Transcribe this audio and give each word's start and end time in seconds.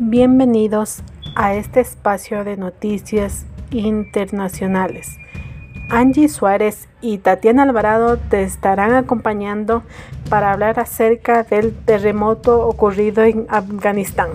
Bienvenidos 0.00 1.04
a 1.36 1.54
este 1.54 1.78
espacio 1.78 2.42
de 2.42 2.56
noticias 2.56 3.46
internacionales. 3.70 5.18
Angie 5.88 6.28
Suárez 6.28 6.88
y 7.00 7.18
Tatiana 7.18 7.62
Alvarado 7.62 8.16
te 8.16 8.42
estarán 8.42 8.92
acompañando 8.94 9.84
para 10.28 10.52
hablar 10.52 10.80
acerca 10.80 11.44
del 11.44 11.72
terremoto 11.72 12.66
ocurrido 12.66 13.22
en 13.22 13.46
Afganistán. 13.48 14.30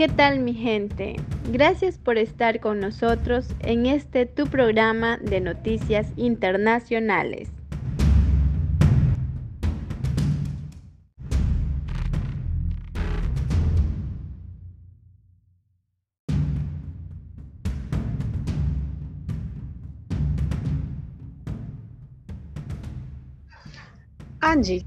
¿Qué 0.00 0.08
tal 0.08 0.40
mi 0.40 0.54
gente? 0.54 1.16
Gracias 1.52 1.98
por 1.98 2.16
estar 2.16 2.58
con 2.60 2.80
nosotros 2.80 3.48
en 3.60 3.84
este 3.84 4.24
tu 4.24 4.46
programa 4.46 5.18
de 5.18 5.42
noticias 5.42 6.10
internacionales. 6.16 7.50
Angie, 24.40 24.86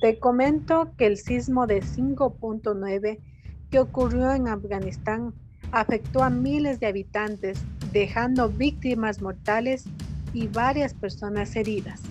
te 0.00 0.20
comento 0.20 0.92
que 0.96 1.06
el 1.06 1.16
sismo 1.16 1.66
de 1.66 1.82
5.9 1.82 3.18
que 3.72 3.80
ocurrió 3.80 4.30
en 4.32 4.48
Afganistán 4.48 5.32
afectó 5.72 6.22
a 6.22 6.28
miles 6.28 6.78
de 6.78 6.88
habitantes, 6.88 7.58
dejando 7.90 8.50
víctimas 8.50 9.22
mortales 9.22 9.86
y 10.34 10.46
varias 10.46 10.92
personas 10.92 11.56
heridas. 11.56 12.02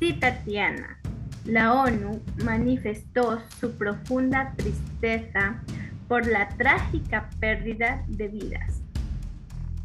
Sí, 0.00 0.14
Tatiana. 0.14 0.98
La 1.44 1.74
ONU 1.74 2.22
manifestó 2.42 3.42
su 3.60 3.72
profunda 3.72 4.54
tristeza 4.56 5.60
por 6.08 6.26
la 6.26 6.48
trágica 6.48 7.28
pérdida 7.38 8.02
de 8.08 8.28
vidas. 8.28 8.80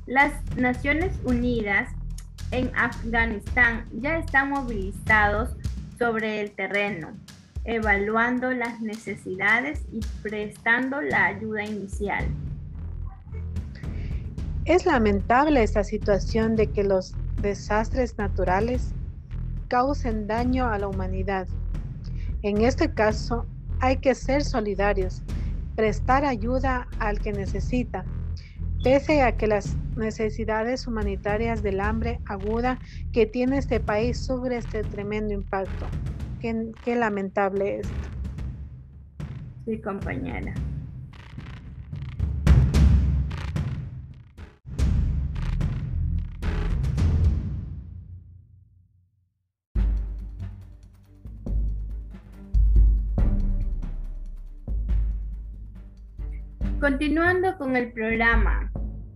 Las 0.05 0.31
Naciones 0.55 1.11
Unidas 1.25 1.89
en 2.51 2.71
Afganistán 2.73 3.85
ya 3.91 4.17
están 4.17 4.51
movilizados 4.51 5.49
sobre 5.97 6.39
el 6.39 6.51
terreno 6.51 7.09
evaluando 7.65 8.51
las 8.51 8.81
necesidades 8.81 9.81
y 9.91 9.99
prestando 10.21 11.01
la 11.01 11.25
ayuda 11.25 11.63
inicial. 11.63 12.25
Es 14.65 14.85
lamentable 14.85 15.63
esta 15.63 15.83
situación 15.83 16.55
de 16.55 16.67
que 16.67 16.83
los 16.83 17.15
desastres 17.41 18.17
naturales 18.17 18.93
causen 19.67 20.27
daño 20.27 20.67
a 20.67 20.77
la 20.77 20.87
humanidad. 20.87 21.47
En 22.41 22.61
este 22.61 22.93
caso, 22.93 23.45
hay 23.79 23.97
que 23.97 24.13
ser 24.13 24.43
solidarios, 24.43 25.21
prestar 25.75 26.25
ayuda 26.25 26.87
al 26.99 27.19
que 27.19 27.31
necesita, 27.31 28.05
pese 28.83 29.21
a 29.21 29.37
que 29.37 29.47
las 29.47 29.75
necesidades 29.95 30.87
humanitarias 30.87 31.63
del 31.63 31.79
hambre 31.79 32.19
aguda 32.25 32.79
que 33.11 33.25
tiene 33.25 33.57
este 33.57 33.79
país 33.79 34.17
sufre 34.17 34.57
este 34.57 34.83
tremendo 34.83 35.33
impacto. 35.33 35.85
Qué, 36.39 36.95
lamentable 36.95 37.79
esto. 37.79 37.93
Sí, 39.65 39.77
compañera. 39.81 40.53
Continuando 56.79 57.57
con 57.57 57.75
el 57.75 57.91
programa, 57.91 58.71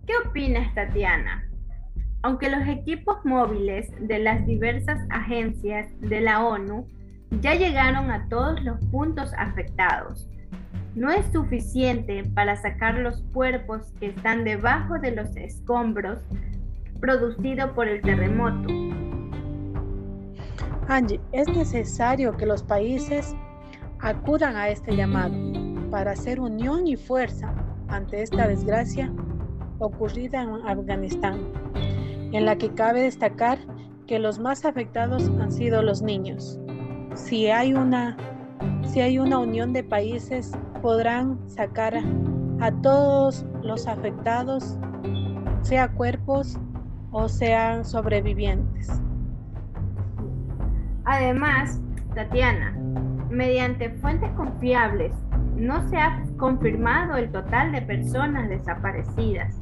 ¿qué 0.06 0.12
opinas, 0.28 0.74
Tatiana? 0.74 1.48
Aunque 2.22 2.50
los 2.50 2.68
equipos 2.68 3.24
móviles 3.24 3.90
de 3.98 4.18
las 4.18 4.46
diversas 4.46 5.00
agencias 5.08 5.88
de 6.00 6.20
la 6.20 6.44
ONU 6.44 6.86
ya 7.40 7.54
llegaron 7.54 8.10
a 8.10 8.28
todos 8.28 8.62
los 8.62 8.78
puntos 8.86 9.32
afectados. 9.38 10.28
No 10.94 11.10
es 11.10 11.24
suficiente 11.32 12.24
para 12.34 12.56
sacar 12.56 12.98
los 12.98 13.22
cuerpos 13.32 13.92
que 13.98 14.06
están 14.06 14.44
debajo 14.44 14.98
de 14.98 15.10
los 15.10 15.36
escombros 15.36 16.20
producidos 17.00 17.70
por 17.70 17.88
el 17.88 18.00
terremoto. 18.00 18.68
Angie, 20.88 21.20
es 21.32 21.48
necesario 21.48 22.36
que 22.36 22.46
los 22.46 22.62
países 22.62 23.34
acudan 24.00 24.56
a 24.56 24.68
este 24.68 24.94
llamado 24.94 25.34
para 25.90 26.12
hacer 26.12 26.38
unión 26.38 26.86
y 26.86 26.96
fuerza 26.96 27.54
ante 27.88 28.22
esta 28.22 28.46
desgracia 28.46 29.10
ocurrida 29.78 30.42
en 30.42 30.50
Afganistán, 30.66 31.40
en 32.32 32.44
la 32.44 32.56
que 32.56 32.72
cabe 32.74 33.02
destacar 33.02 33.58
que 34.06 34.18
los 34.18 34.38
más 34.38 34.64
afectados 34.64 35.28
han 35.40 35.50
sido 35.50 35.82
los 35.82 36.02
niños 36.02 36.60
si 37.14 37.48
hay 37.48 37.74
una, 37.74 38.16
si 38.84 39.00
hay 39.00 39.18
una 39.18 39.38
unión 39.38 39.72
de 39.72 39.84
países, 39.84 40.52
podrán 40.82 41.38
sacar 41.48 41.94
a 42.60 42.72
todos 42.82 43.46
los 43.62 43.86
afectados, 43.86 44.78
sea 45.62 45.88
cuerpos 45.88 46.58
o 47.10 47.28
sean 47.28 47.84
sobrevivientes. 47.84 49.00
Además, 51.04 51.80
Tatiana, 52.14 52.76
mediante 53.30 53.90
fuentes 53.90 54.30
confiables, 54.32 55.12
no 55.56 55.88
se 55.88 55.98
ha 55.98 56.22
confirmado 56.36 57.16
el 57.16 57.30
total 57.30 57.72
de 57.72 57.82
personas 57.82 58.48
desaparecidas. 58.48 59.60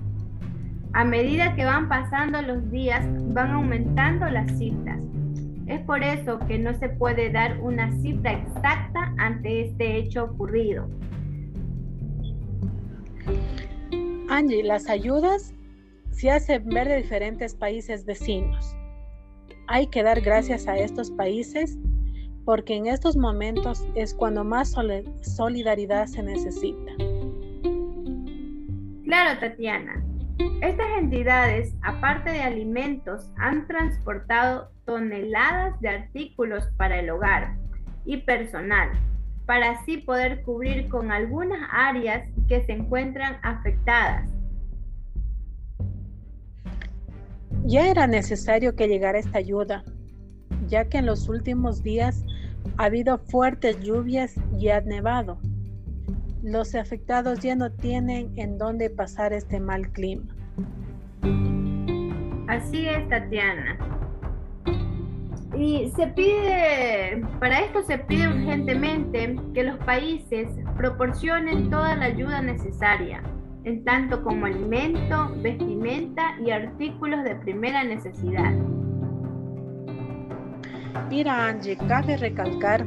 A 0.94 1.04
medida 1.04 1.54
que 1.54 1.64
van 1.64 1.88
pasando 1.88 2.40
los 2.42 2.70
días, 2.70 3.04
van 3.32 3.50
aumentando 3.50 4.28
las 4.28 4.50
cifras 4.58 5.00
es 5.66 5.80
por 5.82 6.02
eso 6.02 6.38
que 6.46 6.58
no 6.58 6.74
se 6.78 6.88
puede 6.88 7.30
dar 7.30 7.60
una 7.60 7.90
cifra 8.00 8.32
exacta 8.32 9.14
ante 9.18 9.66
este 9.66 9.96
hecho 9.96 10.24
ocurrido. 10.24 10.88
Angie, 14.28 14.62
las 14.62 14.88
ayudas 14.88 15.54
se 16.10 16.30
hacen 16.30 16.64
ver 16.66 16.88
de 16.88 16.96
diferentes 16.96 17.54
países 17.54 18.04
vecinos. 18.04 18.76
Hay 19.68 19.86
que 19.86 20.02
dar 20.02 20.20
gracias 20.20 20.66
a 20.66 20.76
estos 20.76 21.10
países 21.10 21.78
porque 22.44 22.74
en 22.74 22.86
estos 22.86 23.16
momentos 23.16 23.86
es 23.94 24.14
cuando 24.14 24.42
más 24.42 24.74
solidaridad 25.22 26.06
se 26.06 26.22
necesita. 26.22 26.92
Claro, 29.04 29.38
Tatiana. 29.38 30.02
Estas 30.62 30.91
entidades, 31.12 31.74
aparte 31.82 32.30
de 32.30 32.40
alimentos, 32.40 33.30
han 33.36 33.66
transportado 33.66 34.70
toneladas 34.86 35.78
de 35.82 35.90
artículos 35.90 36.64
para 36.78 37.00
el 37.00 37.10
hogar 37.10 37.54
y 38.06 38.16
personal, 38.22 38.88
para 39.44 39.72
así 39.72 39.98
poder 39.98 40.42
cubrir 40.42 40.88
con 40.88 41.12
algunas 41.12 41.68
áreas 41.70 42.26
que 42.48 42.64
se 42.64 42.72
encuentran 42.72 43.36
afectadas. 43.42 44.30
Ya 47.66 47.88
era 47.88 48.06
necesario 48.06 48.74
que 48.74 48.88
llegara 48.88 49.18
esta 49.18 49.36
ayuda, 49.36 49.84
ya 50.66 50.88
que 50.88 50.96
en 50.96 51.04
los 51.04 51.28
últimos 51.28 51.82
días 51.82 52.24
ha 52.78 52.84
habido 52.84 53.18
fuertes 53.18 53.78
lluvias 53.80 54.34
y 54.58 54.70
ha 54.70 54.80
nevado. 54.80 55.38
Los 56.42 56.74
afectados 56.74 57.40
ya 57.40 57.54
no 57.54 57.70
tienen 57.70 58.32
en 58.38 58.56
dónde 58.56 58.88
pasar 58.88 59.34
este 59.34 59.60
mal 59.60 59.92
clima. 59.92 60.34
Así 62.52 62.86
es, 62.86 63.08
Tatiana. 63.08 63.78
Y 65.56 65.90
se 65.96 66.06
pide, 66.08 67.24
para 67.40 67.60
esto 67.60 67.82
se 67.82 67.96
pide 67.96 68.28
urgentemente 68.28 69.36
que 69.54 69.64
los 69.64 69.78
países 69.86 70.50
proporcionen 70.76 71.70
toda 71.70 71.96
la 71.96 72.06
ayuda 72.06 72.42
necesaria, 72.42 73.22
en 73.64 73.82
tanto 73.84 74.22
como 74.22 74.44
alimento, 74.44 75.34
vestimenta 75.36 76.34
y 76.44 76.50
artículos 76.50 77.24
de 77.24 77.36
primera 77.36 77.84
necesidad. 77.84 78.52
Mira, 81.08 81.48
Angie, 81.48 81.78
cabe 81.88 82.18
recalcar 82.18 82.84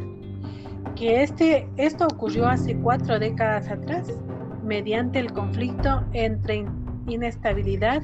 que 0.96 1.24
este, 1.24 1.68
esto 1.78 2.06
ocurrió 2.06 2.48
hace 2.48 2.76
cuatro 2.76 3.18
décadas 3.18 3.72
atrás, 3.72 4.16
mediante 4.64 5.18
el 5.18 5.34
conflicto 5.34 6.04
entre 6.14 6.66
inestabilidad 7.08 8.04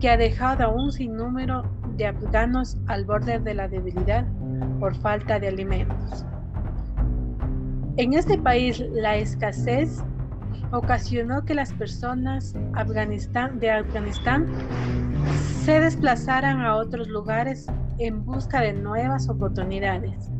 que 0.00 0.10
ha 0.10 0.16
dejado 0.16 0.64
a 0.64 0.68
un 0.68 0.92
sinnúmero 0.92 1.64
de 1.96 2.06
afganos 2.06 2.76
al 2.86 3.04
borde 3.04 3.38
de 3.40 3.54
la 3.54 3.68
debilidad 3.68 4.24
por 4.78 4.94
falta 4.96 5.38
de 5.40 5.48
alimentos. 5.48 6.24
En 7.96 8.14
este 8.14 8.38
país 8.38 8.78
la 8.92 9.16
escasez 9.16 10.04
ocasionó 10.70 11.44
que 11.44 11.54
las 11.54 11.72
personas 11.72 12.54
Afganistán, 12.74 13.58
de 13.58 13.70
Afganistán 13.70 14.46
se 15.64 15.80
desplazaran 15.80 16.60
a 16.60 16.76
otros 16.76 17.08
lugares 17.08 17.66
en 17.98 18.24
busca 18.24 18.60
de 18.60 18.72
nuevas 18.72 19.28
oportunidades, 19.28 20.30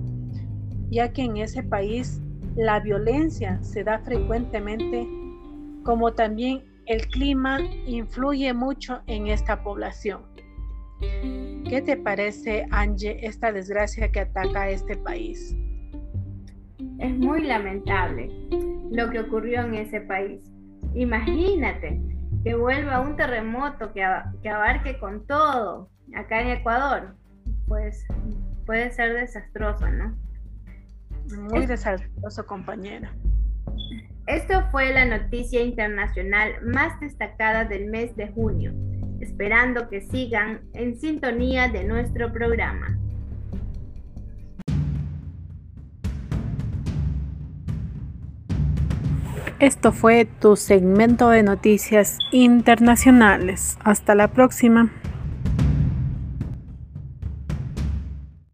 ya 0.90 1.12
que 1.12 1.24
en 1.24 1.38
ese 1.38 1.64
país 1.64 2.20
la 2.54 2.78
violencia 2.80 3.58
se 3.62 3.82
da 3.82 3.98
frecuentemente, 3.98 5.06
como 5.82 6.12
también 6.12 6.62
el 6.88 7.06
clima 7.08 7.60
influye 7.86 8.52
mucho 8.54 9.02
en 9.06 9.28
esta 9.28 9.62
población. 9.62 10.22
¿Qué 11.68 11.82
te 11.84 11.98
parece, 11.98 12.66
Angie, 12.70 13.18
esta 13.26 13.52
desgracia 13.52 14.10
que 14.10 14.20
ataca 14.20 14.62
a 14.62 14.70
este 14.70 14.96
país? 14.96 15.54
Es 16.98 17.14
muy 17.14 17.42
lamentable 17.42 18.30
lo 18.90 19.10
que 19.10 19.20
ocurrió 19.20 19.60
en 19.60 19.74
ese 19.74 20.00
país. 20.00 20.50
Imagínate 20.94 22.00
que 22.42 22.54
vuelva 22.54 23.00
un 23.00 23.16
terremoto 23.16 23.92
que, 23.92 24.06
que 24.42 24.48
abarque 24.48 24.98
con 24.98 25.26
todo 25.26 25.90
acá 26.16 26.40
en 26.40 26.48
Ecuador. 26.48 27.14
Pues 27.66 28.06
puede 28.64 28.90
ser 28.92 29.12
desastroso, 29.12 29.86
¿no? 29.90 30.16
Muy 31.50 31.66
desastroso, 31.66 32.46
compañera. 32.46 33.12
Esto 34.28 34.62
fue 34.70 34.92
la 34.92 35.06
noticia 35.06 35.62
internacional 35.62 36.56
más 36.62 37.00
destacada 37.00 37.64
del 37.64 37.86
mes 37.86 38.14
de 38.14 38.28
junio, 38.28 38.74
esperando 39.20 39.88
que 39.88 40.02
sigan 40.02 40.60
en 40.74 41.00
sintonía 41.00 41.68
de 41.68 41.84
nuestro 41.84 42.30
programa. 42.30 42.98
Esto 49.60 49.92
fue 49.92 50.26
tu 50.26 50.56
segmento 50.56 51.30
de 51.30 51.42
noticias 51.42 52.18
internacionales. 52.30 53.78
Hasta 53.82 54.14
la 54.14 54.28
próxima. 54.28 54.92